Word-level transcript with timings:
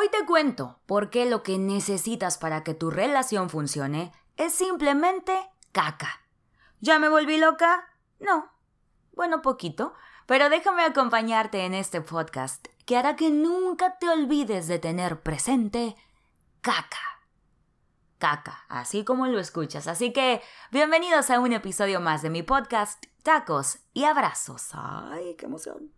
Hoy 0.00 0.08
te 0.10 0.24
cuento 0.26 0.78
por 0.86 1.10
qué 1.10 1.26
lo 1.26 1.42
que 1.42 1.58
necesitas 1.58 2.38
para 2.38 2.62
que 2.62 2.72
tu 2.72 2.88
relación 2.88 3.50
funcione 3.50 4.12
es 4.36 4.54
simplemente 4.54 5.36
caca. 5.72 6.20
¿Ya 6.80 7.00
me 7.00 7.08
volví 7.08 7.36
loca? 7.36 7.84
No. 8.20 8.48
Bueno, 9.16 9.42
poquito. 9.42 9.94
Pero 10.26 10.50
déjame 10.50 10.84
acompañarte 10.84 11.64
en 11.64 11.74
este 11.74 12.00
podcast 12.00 12.68
que 12.86 12.96
hará 12.96 13.16
que 13.16 13.30
nunca 13.30 13.98
te 13.98 14.08
olvides 14.08 14.68
de 14.68 14.78
tener 14.78 15.20
presente 15.20 15.96
caca. 16.60 17.18
Caca, 18.18 18.66
así 18.68 19.04
como 19.04 19.26
lo 19.26 19.40
escuchas. 19.40 19.88
Así 19.88 20.12
que 20.12 20.40
bienvenidos 20.70 21.28
a 21.30 21.40
un 21.40 21.52
episodio 21.52 21.98
más 21.98 22.22
de 22.22 22.30
mi 22.30 22.44
podcast, 22.44 23.04
Tacos 23.24 23.80
y 23.94 24.04
Abrazos. 24.04 24.68
¡Ay, 24.74 25.34
qué 25.36 25.46
emoción! 25.46 25.90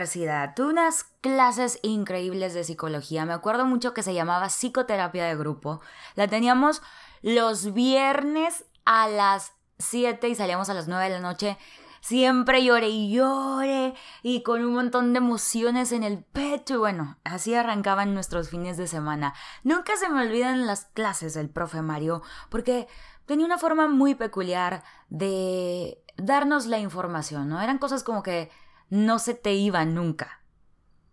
Universidad, 0.00 0.54
tuve 0.54 0.70
unas 0.70 1.04
clases 1.20 1.78
increíbles 1.82 2.54
de 2.54 2.64
psicología. 2.64 3.26
Me 3.26 3.34
acuerdo 3.34 3.66
mucho 3.66 3.92
que 3.92 4.02
se 4.02 4.14
llamaba 4.14 4.48
psicoterapia 4.48 5.26
de 5.26 5.36
grupo. 5.36 5.82
La 6.14 6.26
teníamos 6.26 6.80
los 7.20 7.74
viernes 7.74 8.64
a 8.86 9.08
las 9.08 9.52
7 9.78 10.26
y 10.28 10.34
salíamos 10.34 10.70
a 10.70 10.74
las 10.74 10.88
9 10.88 11.04
de 11.04 11.10
la 11.10 11.20
noche. 11.20 11.58
Siempre 12.00 12.64
lloré 12.64 12.88
y 12.88 13.12
lloré 13.12 13.94
y 14.22 14.42
con 14.42 14.64
un 14.64 14.72
montón 14.72 15.12
de 15.12 15.18
emociones 15.18 15.92
en 15.92 16.02
el 16.02 16.24
pecho. 16.24 16.74
Y 16.74 16.78
bueno, 16.78 17.18
así 17.24 17.54
arrancaban 17.54 18.14
nuestros 18.14 18.48
fines 18.48 18.78
de 18.78 18.86
semana. 18.86 19.34
Nunca 19.64 19.96
se 19.96 20.08
me 20.08 20.22
olvidan 20.22 20.66
las 20.66 20.86
clases 20.86 21.34
del 21.34 21.50
profe 21.50 21.82
Mario 21.82 22.22
porque 22.48 22.88
tenía 23.26 23.44
una 23.44 23.58
forma 23.58 23.86
muy 23.86 24.14
peculiar 24.14 24.82
de 25.10 26.02
darnos 26.16 26.64
la 26.64 26.78
información, 26.78 27.50
¿no? 27.50 27.60
Eran 27.60 27.76
cosas 27.76 28.02
como 28.02 28.22
que 28.22 28.50
no 28.90 29.18
se 29.18 29.34
te 29.34 29.54
iba 29.54 29.84
nunca 29.84 30.40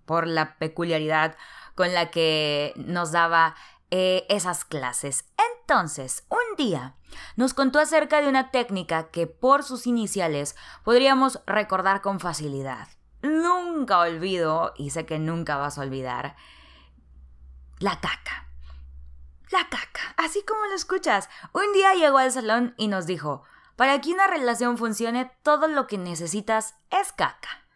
por 0.05 0.27
la 0.27 0.57
peculiaridad 0.57 1.35
con 1.75 1.93
la 1.93 2.09
que 2.11 2.73
nos 2.75 3.11
daba 3.11 3.55
eh, 3.91 4.25
esas 4.29 4.65
clases. 4.65 5.25
Entonces, 5.51 6.25
un 6.29 6.57
día 6.57 6.95
nos 7.35 7.53
contó 7.53 7.79
acerca 7.79 8.21
de 8.21 8.27
una 8.27 8.51
técnica 8.51 9.11
que 9.11 9.27
por 9.27 9.63
sus 9.63 9.85
iniciales 9.85 10.55
podríamos 10.83 11.41
recordar 11.45 12.01
con 12.01 12.19
facilidad. 12.19 12.87
Nunca 13.21 13.99
olvido, 13.99 14.73
y 14.77 14.89
sé 14.91 15.05
que 15.05 15.19
nunca 15.19 15.57
vas 15.57 15.77
a 15.77 15.81
olvidar, 15.81 16.35
la 17.79 17.99
caca. 17.99 18.47
La 19.51 19.69
caca, 19.69 20.15
así 20.17 20.43
como 20.45 20.65
lo 20.65 20.75
escuchas. 20.75 21.29
Un 21.53 21.71
día 21.73 21.93
llegó 21.93 22.17
al 22.17 22.31
salón 22.31 22.73
y 22.77 22.87
nos 22.87 23.05
dijo, 23.05 23.43
para 23.75 24.01
que 24.01 24.11
una 24.11 24.27
relación 24.27 24.77
funcione, 24.77 25.31
todo 25.43 25.67
lo 25.67 25.87
que 25.87 25.97
necesitas 25.97 26.75
es 26.89 27.11
caca. 27.13 27.66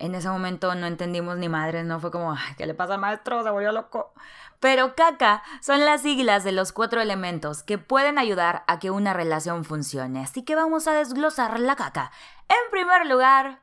En 0.00 0.14
ese 0.14 0.30
momento 0.30 0.74
no 0.74 0.86
entendimos 0.86 1.36
ni 1.36 1.50
madres, 1.50 1.84
no 1.84 2.00
fue 2.00 2.10
como, 2.10 2.34
¿qué 2.56 2.64
le 2.64 2.72
pasa 2.72 2.94
al 2.94 3.00
maestro? 3.00 3.42
Se 3.42 3.50
volvió 3.50 3.70
loco. 3.70 4.14
Pero 4.58 4.94
caca 4.94 5.42
son 5.60 5.84
las 5.84 6.00
siglas 6.00 6.42
de 6.42 6.52
los 6.52 6.72
cuatro 6.72 7.02
elementos 7.02 7.62
que 7.62 7.76
pueden 7.76 8.18
ayudar 8.18 8.64
a 8.66 8.78
que 8.78 8.90
una 8.90 9.12
relación 9.12 9.62
funcione. 9.62 10.22
Así 10.22 10.42
que 10.42 10.54
vamos 10.54 10.88
a 10.88 10.94
desglosar 10.94 11.60
la 11.60 11.76
caca. 11.76 12.12
En 12.48 12.70
primer 12.70 13.06
lugar, 13.06 13.60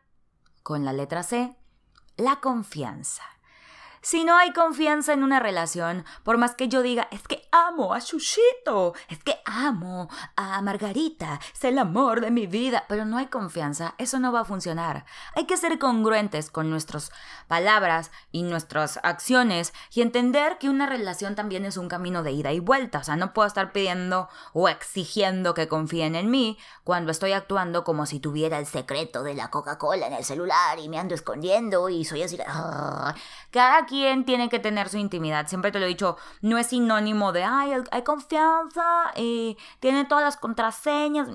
con 0.62 0.86
la 0.86 0.94
letra 0.94 1.24
C, 1.24 1.56
la 2.18 2.36
confianza. 2.36 3.24
Si 4.08 4.24
no 4.24 4.38
hay 4.38 4.54
confianza 4.54 5.12
en 5.12 5.22
una 5.22 5.42
relación, 5.42 6.06
por 6.24 6.38
más 6.38 6.56
que 6.56 6.70
yo 6.70 6.82
diga, 6.82 7.10
es 7.12 7.28
que 7.28 7.46
amo 7.52 7.94
a 7.94 8.00
Shushito, 8.00 8.94
es 9.10 9.22
que 9.22 9.38
amo 9.44 10.08
a 10.38 10.62
Margarita, 10.62 11.42
es 11.54 11.62
el 11.66 11.78
amor 11.78 12.22
de 12.22 12.32
mi 12.32 12.48
vida, 12.48 12.86
pero 12.88 13.04
no 13.04 13.18
hay 13.18 13.26
confianza, 13.26 13.96
eso 13.98 14.18
no 14.20 14.32
va 14.32 14.40
a 14.40 14.46
funcionar. 14.46 15.04
Hay 15.36 15.44
que 15.44 15.58
ser 15.58 15.78
congruentes 15.78 16.50
con 16.50 16.70
nuestras 16.70 17.12
palabras 17.50 18.10
y 18.32 18.44
nuestras 18.44 18.98
acciones 19.04 19.74
y 19.92 20.00
entender 20.00 20.58
que 20.58 20.70
una 20.70 20.86
relación 20.86 21.36
también 21.36 21.66
es 21.66 21.76
un 21.76 21.90
camino 21.90 22.24
de 22.24 22.32
ida 22.32 22.54
y 22.54 22.62
vuelta. 22.62 23.00
O 23.00 23.04
sea, 23.04 23.18
no 23.18 23.34
puedo 23.34 23.50
estar 23.50 23.74
pidiendo 23.74 24.30
o 24.54 24.70
exigiendo 24.70 25.54
que 25.54 25.68
confíen 25.68 26.16
en 26.16 26.32
mí 26.32 26.58
cuando 26.86 27.12
estoy 27.12 27.34
actuando 27.34 27.84
como 27.84 28.06
si 28.06 28.22
tuviera 28.22 28.58
el 28.58 28.68
secreto 28.68 29.24
de 29.24 29.34
la 29.34 29.50
Coca-Cola 29.50 30.08
en 30.08 30.14
el 30.14 30.24
celular 30.24 30.80
y 30.80 30.88
me 30.88 30.98
ando 30.98 31.14
escondiendo 31.14 31.90
y 31.90 32.06
soy 32.06 32.24
así. 32.24 32.38
Cada 33.52 33.86
quien 33.86 33.97
tiene 34.26 34.50
que 34.50 34.60
tener 34.60 34.90
su 34.90 34.98
intimidad. 34.98 35.48
Siempre 35.48 35.72
te 35.72 35.80
lo 35.80 35.86
he 35.86 35.90
dicho, 35.90 36.18
no 36.42 36.58
es 36.58 36.68
sinónimo 36.68 37.32
de, 37.32 37.44
ay, 37.44 37.72
hay 37.92 38.04
confianza 38.04 39.12
y 39.16 39.58
tiene 39.80 40.06
todas 40.06 40.24
las 40.24 40.38
contraseñas. 40.38 41.30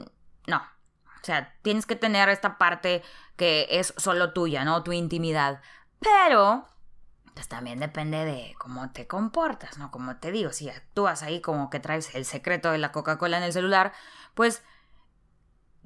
No. 0.46 0.56
O 0.56 1.24
sea, 1.24 1.54
tienes 1.62 1.86
que 1.86 1.96
tener 1.96 2.28
esta 2.28 2.58
parte 2.58 3.02
que 3.36 3.66
es 3.70 3.94
solo 3.96 4.32
tuya, 4.32 4.64
¿no? 4.64 4.82
Tu 4.82 4.92
intimidad. 4.92 5.60
Pero, 6.00 6.66
pues 7.34 7.48
también 7.48 7.78
depende 7.78 8.24
de 8.24 8.54
cómo 8.58 8.90
te 8.90 9.06
comportas, 9.06 9.78
¿no? 9.78 9.90
Como 9.90 10.16
te 10.16 10.32
digo, 10.32 10.50
si 10.52 10.68
actúas 10.68 11.22
ahí 11.22 11.40
como 11.40 11.70
que 11.70 11.80
traes 11.80 12.14
el 12.14 12.24
secreto 12.24 12.72
de 12.72 12.78
la 12.78 12.92
Coca-Cola 12.92 13.38
en 13.38 13.44
el 13.44 13.52
celular, 13.52 13.92
pues 14.34 14.64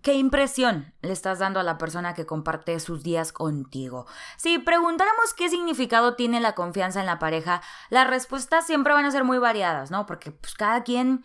¿Qué 0.02 0.14
impresión 0.14 0.92
le 1.00 1.12
estás 1.12 1.38
dando 1.38 1.58
a 1.58 1.64
la 1.64 1.78
persona 1.78 2.14
que 2.14 2.26
comparte 2.26 2.78
sus 2.78 3.02
días 3.02 3.32
contigo? 3.32 4.06
Si 4.36 4.58
preguntáramos 4.58 5.34
qué 5.34 5.48
significado 5.48 6.14
tiene 6.14 6.40
la 6.40 6.54
confianza 6.54 7.00
en 7.00 7.06
la 7.06 7.18
pareja, 7.18 7.60
las 7.90 8.06
respuestas 8.06 8.66
siempre 8.66 8.92
van 8.92 9.04
a 9.04 9.10
ser 9.10 9.24
muy 9.24 9.38
variadas, 9.38 9.90
¿no? 9.90 10.06
Porque 10.06 10.30
pues, 10.30 10.54
cada 10.54 10.84
quien 10.84 11.24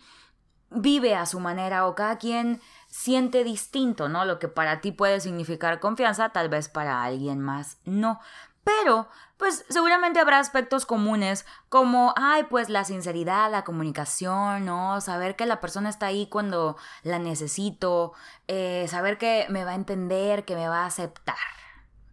vive 0.70 1.14
a 1.14 1.26
su 1.26 1.38
manera 1.38 1.86
o 1.86 1.94
cada 1.94 2.18
quien 2.18 2.60
siente 2.88 3.44
distinto, 3.44 4.08
¿no? 4.08 4.24
Lo 4.24 4.38
que 4.38 4.48
para 4.48 4.80
ti 4.80 4.92
puede 4.92 5.20
significar 5.20 5.80
confianza, 5.80 6.30
tal 6.30 6.48
vez 6.48 6.68
para 6.68 7.02
alguien 7.04 7.40
más 7.40 7.78
no. 7.84 8.20
Pero, 8.64 9.08
pues 9.36 9.64
seguramente 9.68 10.20
habrá 10.20 10.38
aspectos 10.38 10.86
comunes 10.86 11.46
como, 11.68 12.14
ay, 12.16 12.44
pues 12.44 12.68
la 12.68 12.84
sinceridad, 12.84 13.50
la 13.50 13.64
comunicación, 13.64 14.64
¿no? 14.64 15.00
Saber 15.00 15.34
que 15.34 15.46
la 15.46 15.60
persona 15.60 15.88
está 15.88 16.06
ahí 16.06 16.28
cuando 16.28 16.76
la 17.02 17.18
necesito, 17.18 18.12
eh, 18.46 18.86
saber 18.88 19.18
que 19.18 19.46
me 19.48 19.64
va 19.64 19.72
a 19.72 19.76
entender, 19.76 20.44
que 20.44 20.54
me 20.54 20.68
va 20.68 20.84
a 20.84 20.86
aceptar, 20.86 21.34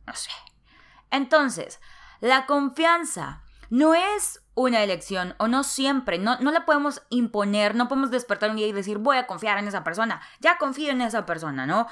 no 0.08 0.16
sé. 0.16 0.32
Entonces, 1.12 1.80
la 2.20 2.46
confianza 2.48 3.44
no 3.70 3.94
es 3.94 4.42
una 4.56 4.84
elección 4.84 5.36
o 5.38 5.48
no 5.48 5.64
siempre, 5.64 6.18
no, 6.18 6.38
no 6.40 6.52
la 6.52 6.66
podemos 6.66 7.04
imponer, 7.09 7.76
no 7.76 7.88
podemos 7.88 8.12
despertar 8.12 8.50
un 8.50 8.58
día 8.58 8.68
y 8.68 8.72
decir 8.72 8.98
voy 8.98 9.18
a 9.18 9.28
confiar 9.28 9.58
en 9.58 9.68
esa 9.68 9.84
persona, 9.84 10.22
ya 10.40 10.58
confío 10.58 10.92
en 10.92 11.02
esa 11.02 11.26
persona, 11.26 11.66
¿no? 11.66 11.88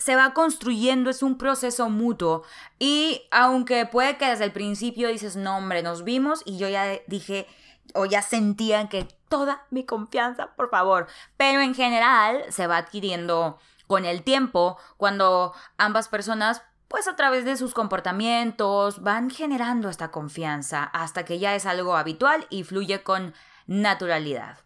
Se 0.00 0.16
va 0.16 0.32
construyendo, 0.32 1.10
es 1.10 1.22
un 1.22 1.36
proceso 1.38 1.90
mutuo. 1.90 2.42
Y 2.78 3.22
aunque 3.30 3.86
puede 3.86 4.16
que 4.16 4.26
desde 4.26 4.44
el 4.44 4.52
principio 4.52 5.08
dices, 5.08 5.36
no, 5.36 5.58
hombre, 5.58 5.82
nos 5.82 6.04
vimos 6.04 6.42
y 6.44 6.56
yo 6.58 6.68
ya 6.68 6.86
dije 7.06 7.46
o 7.94 8.06
ya 8.06 8.22
sentía 8.22 8.88
que 8.88 9.06
toda 9.28 9.66
mi 9.70 9.84
confianza, 9.84 10.54
por 10.56 10.70
favor. 10.70 11.06
Pero 11.36 11.60
en 11.60 11.74
general 11.74 12.44
se 12.48 12.66
va 12.66 12.78
adquiriendo 12.78 13.58
con 13.86 14.04
el 14.04 14.22
tiempo 14.22 14.78
cuando 14.96 15.52
ambas 15.76 16.08
personas 16.08 16.62
pues 16.88 17.06
a 17.06 17.14
través 17.14 17.44
de 17.44 17.56
sus 17.56 17.72
comportamientos 17.72 19.02
van 19.02 19.30
generando 19.30 19.88
esta 19.88 20.10
confianza 20.10 20.82
hasta 20.82 21.24
que 21.24 21.38
ya 21.38 21.54
es 21.54 21.64
algo 21.64 21.96
habitual 21.96 22.48
y 22.50 22.64
fluye 22.64 23.04
con 23.04 23.32
naturalidad. 23.66 24.58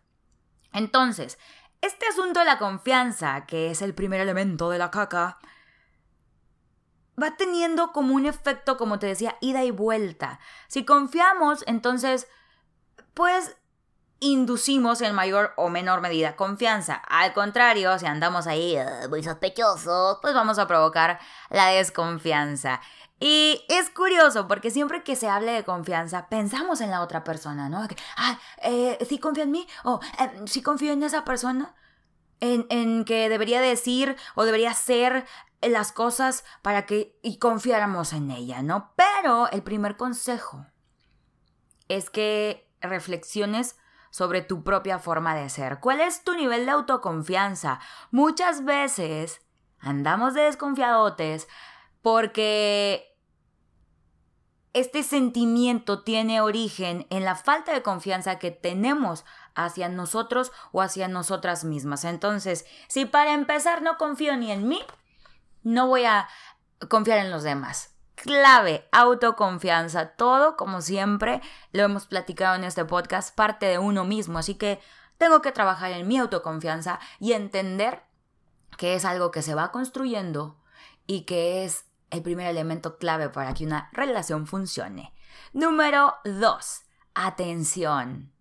Entonces, 0.73 1.39
este 1.87 2.07
asunto 2.07 2.41
de 2.41 2.47
la 2.47 2.59
confianza, 2.59 3.47
que 3.47 3.71
es 3.71 3.83
el 3.83 3.95
primer 3.95 4.21
elemento 4.21 4.71
de 4.71 4.79
la 4.79 4.91
caca, 4.91 5.39
va 7.21 7.37
teniendo 7.37 7.93
como 7.93 8.15
un 8.15 8.27
efecto, 8.27 8.77
como 8.77 8.99
te 8.99 9.07
decía, 9.07 9.37
ida 9.41 9.65
y 9.65 9.71
vuelta. 9.71 10.41
Si 10.69 10.85
confiamos, 10.85 11.63
entonces, 11.67 12.29
pues 13.15 13.57
inducimos 14.25 15.03
en 15.03 15.15
mayor 15.15 15.53
o 15.57 15.69
menor 15.69 16.01
medida 16.01 16.35
confianza. 16.35 16.95
Al 16.95 17.35
contrario, 17.35 17.99
si 17.99 18.07
andamos 18.07 18.47
ahí 18.47 18.77
uh, 18.77 19.09
muy 19.11 19.23
sospechosos, 19.23 20.19
pues 20.23 20.33
vamos 20.33 20.59
a 20.59 20.67
provocar 20.67 21.21
la 21.51 21.69
desconfianza. 21.69 22.81
Y 23.21 23.65
es 23.69 23.91
curioso 23.91 24.49
porque 24.49 24.71
siempre 24.71 25.03
que 25.03 25.15
se 25.15 25.29
hable 25.29 25.53
de 25.53 25.63
confianza, 25.63 26.29
pensamos 26.29 26.81
en 26.81 26.91
la 26.91 27.03
otra 27.03 27.23
persona, 27.23 27.69
¿no? 27.69 27.87
Ah, 28.17 28.39
eh, 28.63 28.99
¿sí 29.07 29.19
confía 29.19 29.45
en 29.45 29.51
mí? 29.51 29.67
O 29.85 30.01
eh, 30.19 30.43
¿sí 30.47 30.63
confío 30.63 30.93
en 30.93 31.03
esa 31.03 31.25
persona? 31.25 31.75
En, 32.41 32.67
en, 32.71 33.05
que 33.05 33.29
debería 33.29 33.61
decir 33.61 34.17
o 34.35 34.45
debería 34.45 34.75
ser 34.75 35.27
las 35.61 35.93
cosas 35.93 36.45
para 36.63 36.87
que 36.87 37.19
y 37.23 37.39
confiáramos 37.39 38.13
en 38.13 38.31
ella, 38.31 38.63
¿no? 38.63 38.93
Pero 38.97 39.51
el 39.51 39.63
primer 39.63 39.97
consejo 39.97 40.67
es 41.89 42.11
que 42.11 42.69
reflexiones 42.81 43.77
sobre 44.15 44.43
tu 44.43 44.63
propia 44.63 45.01
forma 45.01 45.35
de 45.35 45.49
ser. 45.49 45.81
¿Cuál 45.81 46.01
es 46.01 46.23
tu 46.23 46.35
nivel 46.35 46.67
de 46.67 46.71
autoconfianza? 46.71 47.81
Muchas 48.13 48.65
veces 48.65 49.41
andamos 49.81 50.35
de 50.35 50.43
desconfiadotes 50.43 51.49
porque 52.01 53.19
este 54.73 55.03
sentimiento 55.03 56.05
tiene 56.05 56.41
origen 56.41 57.09
en 57.11 57.25
la 57.25 57.35
falta 57.35 57.73
de 57.73 57.83
confianza 57.83 58.39
que 58.39 58.53
tenemos 58.53 59.25
hacia 59.57 59.89
nosotros 59.89 60.53
o 60.71 60.81
hacia 60.81 61.09
nosotras 61.09 61.65
mismas. 61.65 62.05
Entonces, 62.05 62.67
si 62.87 63.07
para 63.07 63.33
empezar 63.33 63.83
no 63.83 63.97
confío 63.97 64.37
ni 64.37 64.53
en 64.53 64.69
mí, 64.69 64.81
no 65.65 65.89
voy 65.89 66.05
a 66.05 66.29
confiar 66.89 67.19
en 67.19 67.33
los 67.33 67.43
demás. 67.43 67.94
Clave, 68.25 68.89
autoconfianza, 68.91 70.13
todo 70.13 70.57
como 70.57 70.81
siempre 70.81 71.43
lo 71.73 71.83
hemos 71.83 72.07
platicado 72.07 72.55
en 72.55 72.65
este 72.65 72.87
podcast, 72.87 73.35
parte 73.35 73.67
de 73.67 73.79
uno 73.79 74.05
mismo, 74.05 74.39
así 74.39 74.55
que 74.55 74.81
tengo 75.19 75.43
que 75.43 75.53
trabajar 75.53 75.93
en 75.93 76.09
mi 76.09 76.17
autoconfianza 76.17 77.01
y 77.21 77.35
entender 77.35 78.03
que 78.79 78.95
es 78.95 79.05
algo 79.05 79.31
que 79.31 79.43
se 79.43 79.55
va 79.55 79.71
construyendo 79.73 80.57
y 81.07 81.27
que 81.27 81.67
es 81.67 81.85
el 82.09 82.23
primer 82.23 82.47
elemento 82.47 82.97
clave 82.97 83.29
para 83.29 83.53
que 83.53 83.67
una 83.67 83.91
relación 83.93 84.47
funcione. 84.47 85.13
Número 85.53 86.15
2. 86.25 86.83
Atención. 87.13 88.33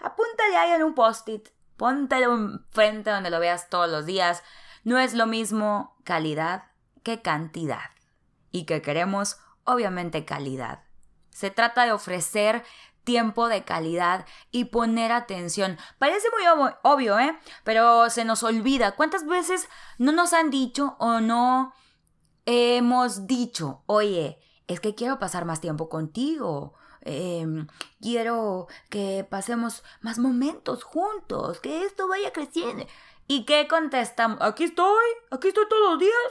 Apúntale 0.00 0.56
ahí 0.56 0.72
en 0.72 0.82
un 0.82 0.96
post-it, 0.96 1.50
póntelo 1.76 2.34
enfrente 2.34 3.10
donde 3.10 3.30
lo 3.30 3.38
veas 3.38 3.70
todos 3.70 3.88
los 3.88 4.06
días. 4.06 4.42
No 4.82 4.98
es 4.98 5.14
lo 5.14 5.28
mismo 5.28 5.96
calidad 6.02 6.64
que 7.04 7.22
cantidad. 7.22 7.90
Y 8.50 8.64
que 8.64 8.82
queremos, 8.82 9.38
obviamente, 9.64 10.24
calidad. 10.24 10.84
Se 11.30 11.50
trata 11.50 11.84
de 11.84 11.92
ofrecer 11.92 12.64
tiempo 13.04 13.48
de 13.48 13.64
calidad 13.64 14.26
y 14.50 14.66
poner 14.66 15.12
atención. 15.12 15.78
Parece 15.98 16.28
muy 16.30 16.72
obvio, 16.82 17.18
¿eh? 17.18 17.38
Pero 17.64 18.10
se 18.10 18.24
nos 18.24 18.42
olvida. 18.42 18.92
¿Cuántas 18.92 19.26
veces 19.26 19.68
no 19.98 20.12
nos 20.12 20.32
han 20.32 20.50
dicho 20.50 20.96
o 20.98 21.20
no 21.20 21.72
hemos 22.46 23.26
dicho, 23.26 23.82
oye, 23.86 24.38
es 24.66 24.80
que 24.80 24.94
quiero 24.94 25.18
pasar 25.18 25.44
más 25.44 25.60
tiempo 25.60 25.88
contigo? 25.88 26.74
Em, 27.02 27.66
quiero 28.00 28.66
que 28.90 29.26
pasemos 29.28 29.82
más 30.00 30.18
momentos 30.18 30.84
juntos, 30.84 31.60
que 31.60 31.84
esto 31.84 32.08
vaya 32.08 32.32
creciendo. 32.32 32.86
¿Y 33.26 33.44
qué 33.44 33.66
contestamos? 33.68 34.38
Aquí 34.40 34.64
estoy, 34.64 35.06
aquí 35.30 35.48
estoy 35.48 35.68
todos 35.68 35.90
los 35.90 35.98
días. 35.98 36.30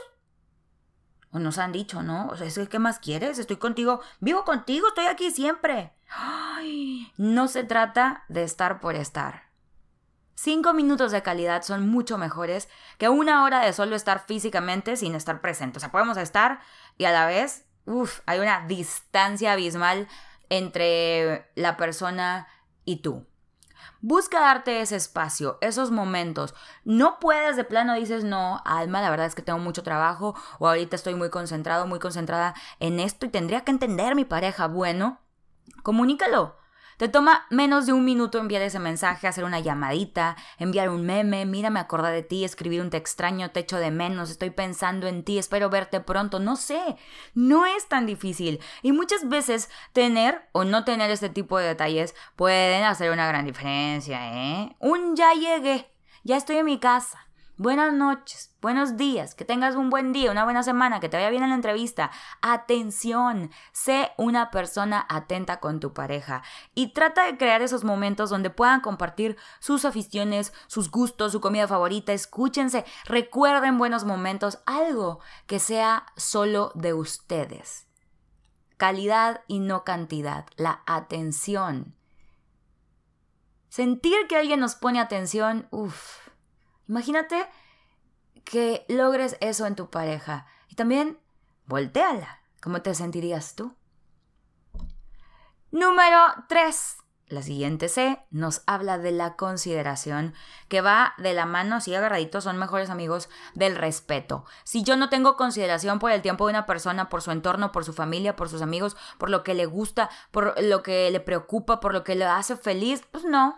O 1.32 1.38
nos 1.38 1.58
han 1.58 1.72
dicho, 1.72 2.02
¿no? 2.02 2.28
O 2.28 2.36
sea, 2.36 2.66
¿qué 2.66 2.78
más 2.78 2.98
quieres? 2.98 3.38
Estoy 3.38 3.56
contigo, 3.56 4.00
vivo 4.18 4.44
contigo, 4.44 4.88
estoy 4.88 5.06
aquí 5.06 5.30
siempre. 5.30 5.92
Ay, 6.08 7.12
no 7.16 7.46
se 7.46 7.62
trata 7.62 8.24
de 8.28 8.42
estar 8.42 8.80
por 8.80 8.96
estar. 8.96 9.50
Cinco 10.34 10.72
minutos 10.72 11.12
de 11.12 11.22
calidad 11.22 11.62
son 11.62 11.88
mucho 11.88 12.16
mejores 12.16 12.68
que 12.98 13.08
una 13.08 13.44
hora 13.44 13.60
de 13.60 13.72
solo 13.72 13.94
estar 13.94 14.24
físicamente 14.24 14.96
sin 14.96 15.14
estar 15.14 15.40
presente. 15.40 15.76
O 15.76 15.80
sea, 15.80 15.92
podemos 15.92 16.16
estar 16.16 16.60
y 16.96 17.04
a 17.04 17.12
la 17.12 17.26
vez, 17.26 17.66
uff, 17.84 18.20
hay 18.26 18.40
una 18.40 18.66
distancia 18.66 19.52
abismal 19.52 20.08
entre 20.48 21.50
la 21.54 21.76
persona 21.76 22.48
y 22.84 23.02
tú. 23.02 23.26
Busca 24.00 24.40
darte 24.40 24.80
ese 24.80 24.96
espacio, 24.96 25.58
esos 25.60 25.90
momentos. 25.90 26.54
No 26.84 27.18
puedes 27.18 27.56
de 27.56 27.64
plano, 27.64 27.94
dices, 27.94 28.24
no, 28.24 28.60
Alma, 28.64 29.00
la 29.00 29.10
verdad 29.10 29.26
es 29.26 29.34
que 29.34 29.42
tengo 29.42 29.58
mucho 29.58 29.82
trabajo 29.82 30.34
o 30.58 30.68
ahorita 30.68 30.96
estoy 30.96 31.14
muy 31.14 31.30
concentrado, 31.30 31.86
muy 31.86 31.98
concentrada 31.98 32.54
en 32.78 33.00
esto 33.00 33.26
y 33.26 33.30
tendría 33.30 33.62
que 33.62 33.72
entender 33.72 34.14
mi 34.14 34.24
pareja. 34.24 34.66
Bueno, 34.68 35.20
comunícalo. 35.82 36.59
Te 37.00 37.08
toma 37.08 37.46
menos 37.48 37.86
de 37.86 37.94
un 37.94 38.04
minuto 38.04 38.36
enviar 38.36 38.60
ese 38.60 38.78
mensaje, 38.78 39.26
hacer 39.26 39.44
una 39.44 39.58
llamadita, 39.58 40.36
enviar 40.58 40.90
un 40.90 41.06
meme, 41.06 41.46
mira, 41.46 41.70
me 41.70 41.80
acordé 41.80 42.12
de 42.12 42.22
ti, 42.22 42.44
escribir 42.44 42.82
un 42.82 42.90
te 42.90 42.98
extraño, 42.98 43.52
te 43.52 43.60
echo 43.60 43.78
de 43.78 43.90
menos, 43.90 44.28
estoy 44.28 44.50
pensando 44.50 45.06
en 45.06 45.24
ti, 45.24 45.38
espero 45.38 45.70
verte 45.70 46.00
pronto, 46.00 46.40
no 46.40 46.56
sé, 46.56 46.98
no 47.32 47.64
es 47.64 47.88
tan 47.88 48.04
difícil. 48.04 48.60
Y 48.82 48.92
muchas 48.92 49.26
veces 49.26 49.70
tener 49.94 50.46
o 50.52 50.64
no 50.64 50.84
tener 50.84 51.10
este 51.10 51.30
tipo 51.30 51.56
de 51.56 51.68
detalles 51.68 52.14
pueden 52.36 52.84
hacer 52.84 53.10
una 53.12 53.26
gran 53.26 53.46
diferencia, 53.46 54.34
¿eh? 54.34 54.76
Un 54.78 55.16
ya 55.16 55.32
llegué, 55.32 55.90
ya 56.22 56.36
estoy 56.36 56.58
en 56.58 56.66
mi 56.66 56.78
casa 56.78 57.29
Buenas 57.62 57.92
noches, 57.92 58.56
buenos 58.62 58.96
días, 58.96 59.34
que 59.34 59.44
tengas 59.44 59.76
un 59.76 59.90
buen 59.90 60.14
día, 60.14 60.30
una 60.30 60.44
buena 60.44 60.62
semana, 60.62 60.98
que 60.98 61.10
te 61.10 61.18
vaya 61.18 61.28
bien 61.28 61.42
en 61.42 61.50
la 61.50 61.56
entrevista. 61.56 62.10
Atención, 62.40 63.50
sé 63.72 64.12
una 64.16 64.50
persona 64.50 65.04
atenta 65.10 65.60
con 65.60 65.78
tu 65.78 65.92
pareja 65.92 66.42
y 66.74 66.94
trata 66.94 67.26
de 67.26 67.36
crear 67.36 67.60
esos 67.60 67.84
momentos 67.84 68.30
donde 68.30 68.48
puedan 68.48 68.80
compartir 68.80 69.36
sus 69.58 69.84
aficiones, 69.84 70.54
sus 70.68 70.90
gustos, 70.90 71.32
su 71.32 71.42
comida 71.42 71.68
favorita, 71.68 72.14
escúchense, 72.14 72.86
recuerden 73.04 73.76
buenos 73.76 74.04
momentos, 74.04 74.60
algo 74.64 75.20
que 75.46 75.58
sea 75.58 76.06
solo 76.16 76.72
de 76.74 76.94
ustedes. 76.94 77.86
Calidad 78.78 79.42
y 79.48 79.58
no 79.58 79.84
cantidad, 79.84 80.46
la 80.56 80.82
atención. 80.86 81.94
Sentir 83.68 84.16
que 84.30 84.36
alguien 84.36 84.60
nos 84.60 84.76
pone 84.76 84.98
atención, 84.98 85.68
uff 85.70 86.29
Imagínate 86.90 87.46
que 88.42 88.84
logres 88.88 89.36
eso 89.40 89.64
en 89.66 89.76
tu 89.76 89.90
pareja 89.90 90.46
y 90.68 90.74
también 90.74 91.20
volteala. 91.66 92.40
¿Cómo 92.60 92.82
te 92.82 92.96
sentirías 92.96 93.54
tú? 93.54 93.76
Número 95.70 96.18
3. 96.48 96.96
La 97.28 97.42
siguiente 97.42 97.88
C 97.88 98.18
nos 98.32 98.62
habla 98.66 98.98
de 98.98 99.12
la 99.12 99.36
consideración, 99.36 100.34
que 100.66 100.80
va 100.80 101.14
de 101.18 101.32
la 101.32 101.46
mano, 101.46 101.76
así 101.76 101.94
agarraditos, 101.94 102.42
son 102.42 102.58
mejores 102.58 102.90
amigos 102.90 103.28
del 103.54 103.76
respeto. 103.76 104.44
Si 104.64 104.82
yo 104.82 104.96
no 104.96 105.08
tengo 105.10 105.36
consideración 105.36 106.00
por 106.00 106.10
el 106.10 106.22
tiempo 106.22 106.46
de 106.46 106.54
una 106.54 106.66
persona, 106.66 107.08
por 107.08 107.22
su 107.22 107.30
entorno, 107.30 107.70
por 107.70 107.84
su 107.84 107.92
familia, 107.92 108.34
por 108.34 108.48
sus 108.48 108.62
amigos, 108.62 108.96
por 109.16 109.30
lo 109.30 109.44
que 109.44 109.54
le 109.54 109.66
gusta, 109.66 110.10
por 110.32 110.60
lo 110.60 110.82
que 110.82 111.08
le 111.12 111.20
preocupa, 111.20 111.78
por 111.78 111.92
lo 111.92 112.02
que 112.02 112.16
le 112.16 112.24
hace 112.24 112.56
feliz, 112.56 113.04
pues 113.12 113.24
no, 113.24 113.56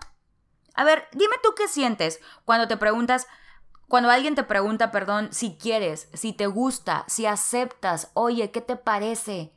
a 0.74 0.84
ver, 0.84 1.08
dime 1.12 1.36
tú 1.42 1.50
qué 1.56 1.68
sientes 1.68 2.20
cuando 2.44 2.68
te 2.68 2.76
preguntas, 2.76 3.26
cuando 3.88 4.10
alguien 4.10 4.34
te 4.34 4.42
pregunta, 4.42 4.90
perdón, 4.90 5.28
si 5.32 5.56
quieres, 5.56 6.08
si 6.14 6.32
te 6.32 6.46
gusta, 6.46 7.04
si 7.08 7.26
aceptas, 7.26 8.10
oye, 8.14 8.50
¿qué 8.50 8.60
te 8.60 8.76
parece? 8.76 9.52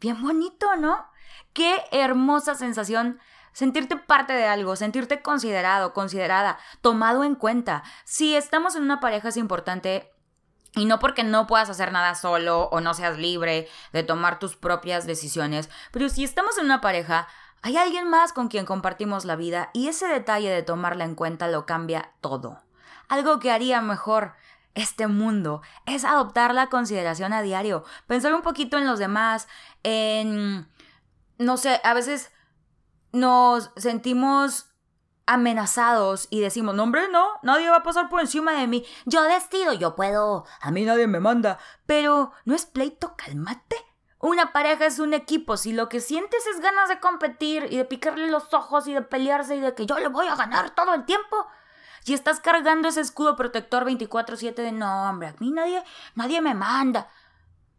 Bien 0.00 0.20
bonito, 0.22 0.76
¿no? 0.76 1.06
Qué 1.52 1.82
hermosa 1.90 2.54
sensación 2.54 3.18
sentirte 3.52 3.96
parte 3.96 4.32
de 4.32 4.46
algo, 4.46 4.76
sentirte 4.76 5.22
considerado, 5.22 5.92
considerada, 5.92 6.58
tomado 6.80 7.24
en 7.24 7.34
cuenta. 7.34 7.82
Si 8.04 8.34
estamos 8.36 8.76
en 8.76 8.84
una 8.84 9.00
pareja 9.00 9.28
es 9.28 9.36
importante 9.36 10.12
y 10.76 10.84
no 10.84 11.00
porque 11.00 11.24
no 11.24 11.46
puedas 11.46 11.68
hacer 11.68 11.90
nada 11.92 12.14
solo 12.14 12.68
o 12.70 12.80
no 12.80 12.94
seas 12.94 13.18
libre 13.18 13.68
de 13.92 14.02
tomar 14.04 14.38
tus 14.38 14.56
propias 14.56 15.06
decisiones, 15.06 15.68
pero 15.90 16.08
si 16.08 16.22
estamos 16.22 16.58
en 16.58 16.66
una 16.66 16.80
pareja, 16.80 17.26
hay 17.62 17.76
alguien 17.76 18.08
más 18.08 18.32
con 18.32 18.48
quien 18.48 18.64
compartimos 18.64 19.24
la 19.24 19.36
vida 19.36 19.70
y 19.72 19.88
ese 19.88 20.06
detalle 20.06 20.50
de 20.50 20.62
tomarla 20.62 21.04
en 21.04 21.14
cuenta 21.14 21.48
lo 21.48 21.66
cambia 21.66 22.12
todo. 22.20 22.62
Algo 23.08 23.38
que 23.38 23.50
haría 23.50 23.80
mejor 23.80 24.34
este 24.74 25.08
mundo 25.08 25.62
es 25.86 26.04
adoptar 26.04 26.54
la 26.54 26.68
consideración 26.68 27.32
a 27.32 27.42
diario, 27.42 27.84
pensar 28.06 28.34
un 28.34 28.42
poquito 28.42 28.78
en 28.78 28.86
los 28.86 28.98
demás, 28.98 29.48
en, 29.82 30.68
no 31.38 31.56
sé, 31.56 31.80
a 31.84 31.92
veces 31.92 32.32
nos 33.12 33.70
sentimos 33.76 34.66
amenazados 35.26 36.28
y 36.30 36.40
decimos, 36.40 36.74
no 36.74 36.84
hombre, 36.84 37.08
no, 37.10 37.26
nadie 37.42 37.70
va 37.70 37.76
a 37.76 37.82
pasar 37.82 38.08
por 38.08 38.20
encima 38.20 38.52
de 38.52 38.66
mí, 38.66 38.84
yo 39.04 39.22
decido, 39.22 39.72
yo 39.72 39.94
puedo, 39.94 40.44
a 40.60 40.70
mí 40.70 40.84
nadie 40.84 41.06
me 41.06 41.20
manda, 41.20 41.58
pero 41.86 42.32
no 42.44 42.54
es 42.54 42.66
pleito, 42.66 43.14
cálmate. 43.16 43.76
Una 44.20 44.52
pareja 44.52 44.86
es 44.86 44.98
un 44.98 45.14
equipo. 45.14 45.56
Si 45.56 45.72
lo 45.72 45.88
que 45.88 46.00
sientes 46.00 46.46
es 46.46 46.60
ganas 46.60 46.88
de 46.88 47.00
competir 47.00 47.66
y 47.70 47.78
de 47.78 47.84
picarle 47.86 48.30
los 48.30 48.52
ojos 48.52 48.86
y 48.86 48.92
de 48.92 49.02
pelearse 49.02 49.56
y 49.56 49.60
de 49.60 49.74
que 49.74 49.86
yo 49.86 49.98
le 49.98 50.08
voy 50.08 50.26
a 50.28 50.36
ganar 50.36 50.70
todo 50.74 50.94
el 50.94 51.06
tiempo, 51.06 51.46
y 52.04 52.14
estás 52.14 52.40
cargando 52.40 52.88
ese 52.88 53.00
escudo 53.00 53.36
protector 53.36 53.84
24/7 53.84 54.62
de 54.62 54.72
no, 54.72 55.08
hombre, 55.08 55.28
a 55.28 55.34
mí 55.38 55.50
nadie, 55.50 55.82
nadie 56.14 56.40
me 56.40 56.54
manda, 56.54 57.08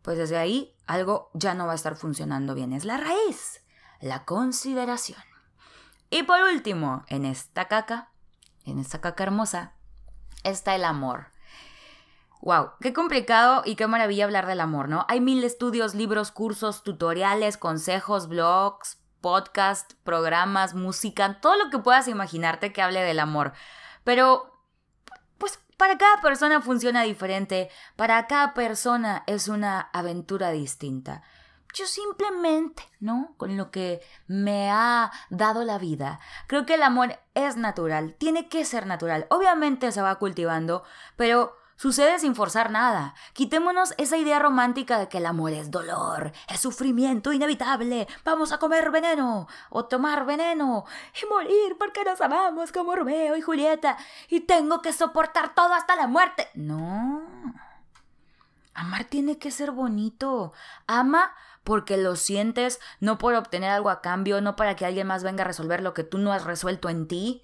pues 0.02 0.18
desde 0.18 0.38
ahí 0.38 0.76
algo 0.88 1.30
ya 1.34 1.54
no 1.54 1.66
va 1.66 1.74
a 1.74 1.76
estar 1.76 1.96
funcionando 1.96 2.54
bien. 2.54 2.74
Es 2.74 2.86
la 2.86 2.98
raíz, 2.98 3.62
la 4.00 4.26
consideración. 4.26 5.22
Y 6.10 6.24
por 6.24 6.42
último, 6.42 7.04
en 7.08 7.26
esta 7.26 7.68
caca, 7.68 8.12
en 8.66 8.80
esta 8.80 9.00
caca 9.00 9.24
hermosa, 9.24 9.74
está 10.44 10.76
el 10.76 10.86
amor. 10.86 11.31
Wow, 12.42 12.72
qué 12.82 12.92
complicado 12.92 13.62
y 13.66 13.76
qué 13.76 13.86
maravilla 13.86 14.26
hablar 14.26 14.48
del 14.48 14.62
amor, 14.62 14.90
¿no? 14.90 15.06
Hay 15.08 15.22
mil 15.22 15.44
estudios, 15.44 15.94
libros, 15.94 16.32
cursos, 16.32 16.84
tutoriales, 16.84 17.58
consejos, 17.58 18.28
blogs, 18.28 18.98
podcasts, 19.22 19.96
programas, 20.04 20.74
música, 20.74 21.40
todo 21.40 21.56
lo 21.56 21.70
que 21.70 21.78
puedas 21.78 22.08
imaginarte 22.08 22.74
que 22.74 22.82
hable 22.82 23.02
del 23.02 23.20
amor. 23.20 23.54
Pero, 24.04 24.60
pues 25.38 25.60
para 25.78 26.00
cada 26.00 26.20
persona 26.22 26.62
funciona 26.62 27.04
diferente, 27.04 27.70
para 27.96 28.26
cada 28.26 28.56
persona 28.56 29.24
es 29.28 29.48
una 29.48 29.80
aventura 29.94 30.50
distinta. 30.50 31.22
Yo 31.74 31.86
simplemente, 31.86 32.84
¿no? 33.00 33.36
Con 33.38 33.56
lo 33.56 33.72
que 33.72 34.02
me 34.28 34.70
ha 34.72 35.12
dado 35.30 35.64
la 35.64 35.78
vida, 35.78 36.20
creo 36.48 36.66
que 36.66 36.74
el 36.74 36.84
amor 36.84 37.20
es 37.34 37.56
natural, 37.56 38.16
tiene 38.18 38.50
que 38.50 38.66
ser 38.66 38.88
natural. 38.88 39.28
Obviamente 39.30 39.92
se 39.92 40.02
va 40.02 40.16
cultivando, 40.16 40.84
pero 41.16 41.61
Sucede 41.82 42.20
sin 42.20 42.36
forzar 42.36 42.70
nada. 42.70 43.16
Quitémonos 43.34 43.96
esa 43.98 44.16
idea 44.16 44.38
romántica 44.38 45.00
de 45.00 45.10
que 45.10 45.18
el 45.18 45.26
amor 45.26 45.52
es 45.54 45.72
dolor, 45.72 46.32
es 46.48 46.60
sufrimiento 46.60 47.34
inevitable. 47.34 48.08
Vamos 48.24 48.52
a 48.52 48.60
comer 48.60 48.92
veneno 48.92 49.48
o 49.72 49.86
tomar 49.86 50.28
veneno 50.28 50.86
y 51.20 51.26
morir 51.26 51.78
porque 51.80 52.04
nos 52.04 52.22
amamos 52.22 52.72
como 52.72 52.96
Romeo 52.96 53.36
y 53.36 53.42
Julieta 53.42 53.98
y 54.30 54.42
tengo 54.42 54.84
que 54.84 54.94
soportar 54.94 55.56
todo 55.56 55.74
hasta 55.74 55.96
la 55.96 56.06
muerte. 56.06 56.50
No. 56.54 57.24
Amar 58.76 59.06
tiene 59.06 59.40
que 59.40 59.50
ser 59.50 59.72
bonito. 59.72 60.54
Ama 60.86 61.34
porque 61.64 61.98
lo 61.98 62.16
sientes, 62.16 62.80
no 63.00 63.18
por 63.18 63.34
obtener 63.34 63.72
algo 63.72 63.90
a 63.90 64.02
cambio, 64.02 64.40
no 64.40 64.56
para 64.56 64.76
que 64.76 64.86
alguien 64.86 65.08
más 65.08 65.24
venga 65.24 65.44
a 65.44 65.48
resolver 65.48 65.82
lo 65.82 65.96
que 65.96 66.04
tú 66.04 66.20
no 66.20 66.32
has 66.32 66.44
resuelto 66.44 66.90
en 66.90 67.08
ti 67.08 67.42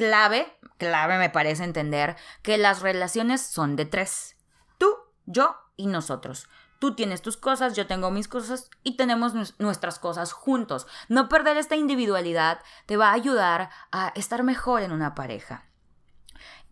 clave, 0.00 0.50
clave 0.78 1.18
me 1.18 1.28
parece 1.28 1.62
entender 1.62 2.16
que 2.40 2.56
las 2.56 2.80
relaciones 2.80 3.42
son 3.42 3.76
de 3.76 3.84
tres. 3.84 4.34
Tú, 4.78 4.96
yo 5.26 5.58
y 5.76 5.88
nosotros. 5.88 6.48
Tú 6.78 6.94
tienes 6.94 7.20
tus 7.20 7.36
cosas, 7.36 7.76
yo 7.76 7.86
tengo 7.86 8.10
mis 8.10 8.26
cosas 8.26 8.70
y 8.82 8.96
tenemos 8.96 9.34
nuestras 9.58 9.98
cosas 9.98 10.32
juntos. 10.32 10.86
No 11.10 11.28
perder 11.28 11.58
esta 11.58 11.76
individualidad 11.76 12.60
te 12.86 12.96
va 12.96 13.10
a 13.10 13.12
ayudar 13.12 13.68
a 13.92 14.08
estar 14.14 14.42
mejor 14.42 14.80
en 14.80 14.92
una 14.92 15.14
pareja. 15.14 15.66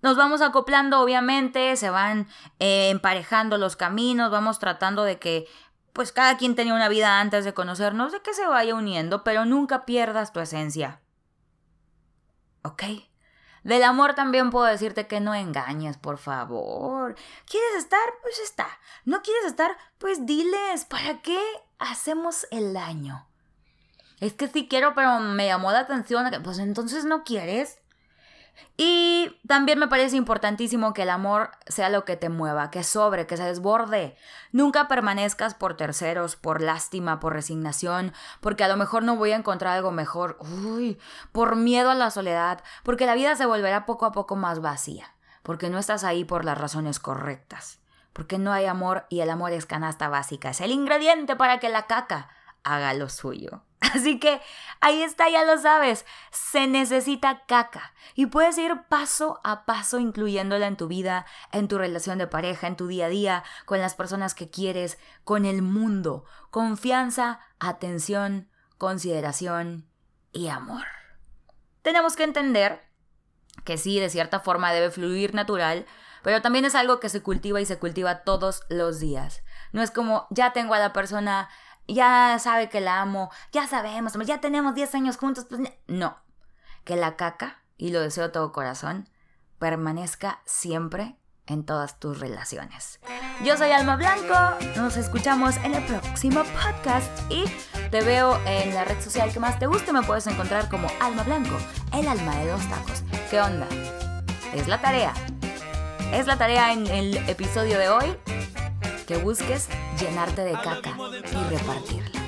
Nos 0.01 0.17
vamos 0.17 0.41
acoplando, 0.41 1.03
obviamente, 1.03 1.77
se 1.77 1.91
van 1.91 2.29
eh, 2.61 2.89
emparejando 2.89 3.59
los 3.59 3.77
caminos, 3.77 4.31
vamos 4.31 4.59
tratando 4.59 5.05
de 5.05 5.19
que, 5.19 5.47
pues 5.93 6.13
cada 6.13 6.39
quien 6.39 6.55
tenía 6.55 6.73
una 6.73 6.89
vida 6.89 7.21
antes 7.21 7.45
de 7.45 7.53
conocernos, 7.53 8.13
de 8.13 8.23
que 8.23 8.33
se 8.33 8.47
vaya 8.47 8.75
uniendo, 8.75 9.23
pero 9.23 9.45
nunca 9.45 9.85
pierdas 9.85 10.33
tu 10.33 10.41
esencia. 10.41 11.03
¿Ok? 12.63 12.85
Del 13.69 13.83
amor 13.83 14.15
también 14.15 14.49
puedo 14.49 14.65
decirte 14.65 15.07
que 15.07 15.21
no 15.21 15.35
engañes, 15.35 15.99
por 15.99 16.17
favor. 16.17 17.15
¿Quieres 17.45 17.75
estar? 17.77 18.01
Pues 18.23 18.39
está. 18.39 18.67
¿No 19.05 19.21
quieres 19.21 19.45
estar? 19.45 19.77
Pues 19.99 20.25
diles, 20.25 20.87
¿para 20.87 21.21
qué 21.21 21.39
hacemos 21.79 22.47
el 22.51 22.73
daño? 22.73 23.27
Es 24.21 24.33
que 24.33 24.49
sí 24.49 24.69
quiero, 24.69 24.95
pero 24.95 25.21
me 25.21 25.45
llamó 25.45 25.71
la 25.71 25.81
atención. 25.81 26.31
Pues 26.43 26.59
entonces 26.61 27.05
no 27.05 27.25
quieres. 27.25 27.79
Y 28.77 29.37
también 29.47 29.79
me 29.81 29.89
parece 29.89 30.17
importantísimo 30.17 30.93
que 30.93 31.03
el 31.03 31.11
amor 31.11 31.51
sea 31.67 31.89
lo 31.89 32.05
que 32.05 32.17
te 32.17 32.29
mueva, 32.29 32.71
que 32.71 32.85
sobre, 32.85 33.27
que 33.27 33.37
se 33.37 33.43
desborde. 33.43 34.17
Nunca 34.53 34.87
permanezcas 34.87 35.55
por 35.55 35.77
terceros, 35.77 36.37
por 36.37 36.63
lástima, 36.63 37.19
por 37.19 37.33
resignación, 37.33 38.13
porque 38.41 38.63
a 38.63 38.69
lo 38.69 38.77
mejor 38.77 39.03
no 39.03 39.17
voy 39.17 39.33
a 39.33 39.37
encontrar 39.37 39.77
algo 39.77 39.91
mejor. 39.91 40.39
Uy, 40.41 40.97
por 41.33 41.57
miedo 41.57 41.91
a 41.91 41.97
la 41.97 42.13
soledad, 42.13 42.63
porque 42.85 43.07
la 43.07 43.17
vida 43.17 43.35
se 43.35 43.47
volverá 43.47 43.85
poco 43.85 44.07
a 44.07 44.13
poco 44.13 44.37
más 44.37 44.61
vacía, 44.61 45.13
porque 45.43 45.71
no 45.71 45.79
estás 45.79 46.05
ahí 46.05 46.25
por 46.25 46.45
las 46.45 46.57
razones 46.57 47.01
correctas, 47.01 47.81
porque 48.13 48.39
no 48.39 48.53
hay 48.53 48.67
amor 48.67 49.07
y 49.09 49.21
el 49.21 49.31
amor 49.31 49.51
es 49.53 49.67
canasta 49.67 50.09
básica, 50.09 50.51
es 50.51 50.61
el 50.61 50.71
ingrediente 50.71 51.35
para 51.35 51.59
que 51.59 51.69
la 51.69 51.89
caca 51.89 52.29
haga 52.63 52.95
lo 52.95 53.09
suyo. 53.09 53.65
Así 53.95 54.19
que 54.19 54.41
ahí 54.81 55.03
está, 55.03 55.29
ya 55.29 55.45
lo 55.45 55.57
sabes, 55.59 56.05
se 56.31 56.67
necesita 56.67 57.45
caca 57.47 57.93
y 58.15 58.27
puedes 58.27 58.59
ir 58.59 58.83
paso 58.89 59.41
a 59.45 59.65
paso 59.65 60.01
incluyéndola 60.01 60.67
en 60.67 60.77
tu 60.77 60.89
vida, 60.89 61.27
en 61.53 61.69
tu 61.69 61.79
relación 61.79 62.19
de 62.19 62.27
pareja, 62.27 62.67
en 62.67 62.77
tu 62.77 62.89
día 62.89 63.07
a 63.07 63.11
día, 63.11 63.45
con 63.67 63.79
las 63.79 63.95
personas 63.95 64.35
que 64.35 64.51
quieres, 64.51 64.99
con 65.25 65.45
el 65.45 65.63
mundo. 65.63 66.25
Confianza, 66.51 67.41
atención, 67.61 68.49
consideración 68.79 69.87
y 70.33 70.49
amor. 70.49 70.85
Tenemos 71.83 72.17
que 72.17 72.25
entender 72.25 72.83
que 73.65 73.79
sí, 73.79 74.01
de 74.01 74.11
cierta 74.11 74.41
forma 74.41 74.73
debe 74.73 74.91
fluir 74.91 75.35
natural, 75.35 75.87
pero 76.23 76.43
también 76.43 76.65
es 76.65 76.75
algo 76.75 77.01
que 77.01 77.09
se 77.09 77.23
cultiva 77.23 77.61
y 77.61 77.67
se 77.67 77.79
cultiva 77.79 78.23
todos 78.23 78.63
los 78.69 78.99
días. 78.99 79.43
No 79.73 79.83
es 79.83 79.91
como 79.91 80.27
ya 80.31 80.53
tengo 80.53 80.75
a 80.75 80.79
la 80.79 80.93
persona 80.93 81.49
ya 81.89 82.39
sabe 82.39 82.69
que 82.69 82.81
la 82.81 83.01
amo, 83.01 83.31
ya 83.51 83.67
sabemos, 83.67 84.15
ya 84.25 84.41
tenemos 84.41 84.75
10 84.75 84.95
años 84.95 85.17
juntos, 85.17 85.47
pues 85.49 85.61
no. 85.87 86.19
Que 86.85 86.97
la 86.97 87.17
caca, 87.17 87.63
y 87.77 87.91
lo 87.91 88.01
deseo 88.01 88.25
de 88.25 88.31
todo 88.31 88.53
corazón, 88.53 89.09
permanezca 89.59 90.41
siempre 90.45 91.17
en 91.47 91.65
todas 91.65 91.99
tus 91.99 92.21
relaciones. 92.21 93.01
Yo 93.43 93.57
soy 93.57 93.71
Alma 93.71 93.97
Blanco, 93.97 94.35
nos 94.77 94.97
escuchamos 94.97 95.57
en 95.59 95.75
el 95.75 95.85
próximo 95.85 96.43
podcast 96.45 97.11
y 97.31 97.45
te 97.91 98.03
veo 98.03 98.39
en 98.45 98.75
la 98.75 98.85
red 98.85 99.01
social 99.01 99.33
que 99.33 99.41
más 99.41 99.59
te 99.59 99.67
guste, 99.67 99.93
me 99.93 100.03
puedes 100.03 100.27
encontrar 100.27 100.69
como 100.69 100.89
Alma 101.01 101.23
Blanco, 101.23 101.57
el 101.93 102.07
alma 102.07 102.37
de 102.37 102.51
dos 102.51 102.69
tacos. 102.69 103.03
¿Qué 103.31 103.41
onda? 103.41 103.67
Es 104.53 104.69
la 104.69 104.81
tarea. 104.81 105.15
Es 106.13 106.27
la 106.27 106.37
tarea 106.37 106.73
en 106.73 106.87
el 106.87 107.17
episodio 107.29 107.79
de 107.79 107.89
hoy 107.89 108.17
que 109.07 109.17
busques 109.17 109.69
llenarte 109.99 110.45
de 110.45 110.53
caca 110.53 110.97
y 110.97 111.55
repartirla. 111.55 112.21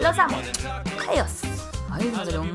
Los 0.00 0.18
amo. 0.18 0.38
Adiós. 1.08 1.30
Ay, 1.90 2.12
madre, 2.14 2.38
un 2.38 2.54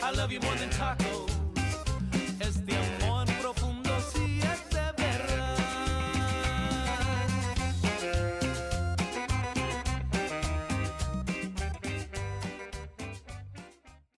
I 0.00 0.10
love 0.12 0.32
you 0.32 0.40
more 0.40 0.56
than 0.56 0.70
taco. 0.70 1.27